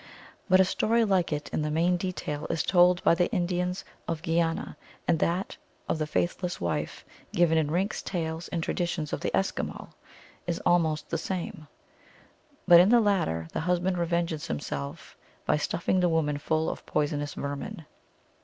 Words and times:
But 0.49 0.59
a 0.59 0.65
story 0.65 1.05
like 1.05 1.31
it 1.31 1.47
in 1.49 1.61
the 1.61 1.69
main 1.69 1.95
detail 1.95 2.47
is 2.49 2.63
told 2.63 3.03
by 3.03 3.13
the 3.13 3.29
Indians 3.31 3.85
of 4.07 4.23
Guiana, 4.23 4.75
and 5.07 5.19
that 5.19 5.57
of 5.87 5.99
the 5.99 6.07
Faithless 6.07 6.59
Wife, 6.59 7.05
given 7.33 7.55
in 7.55 7.69
Rink 7.69 7.93
s 7.93 8.01
Tales 8.01 8.47
and 8.47 8.63
Tra 8.63 8.73
ditions 8.73 9.13
of 9.13 9.19
the 9.21 9.29
Eskimo 9.29 9.67
(p. 9.91 9.93
143), 10.41 10.41
is 10.47 10.59
almost 10.65 11.11
the 11.11 11.19
same. 11.19 11.67
But 12.67 12.79
in 12.79 12.89
the 12.89 12.99
latter 12.99 13.47
the 13.53 13.59
husband 13.59 13.99
revenges 13.99 14.47
himself 14.47 15.15
by 15.45 15.57
stuffing 15.57 15.99
the 15.99 16.09
woman 16.09 16.39
full 16.39 16.67
of 16.67 16.83
poisonous 16.87 17.35
vermin. 17.35 17.85